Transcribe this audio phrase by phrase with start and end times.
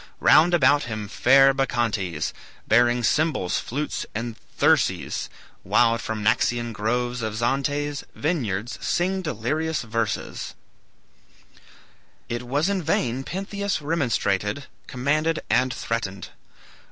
[0.19, 2.33] "Round about him fair Bacchantes,
[2.67, 5.29] Bearing cymbals, flutes and thyrses,
[5.63, 10.55] Wild from Naxian groves of Zante's Vineyards, sing delirious verses,"
[12.27, 16.29] It was in vain Pentheus remonstrated, commanded, and threatened.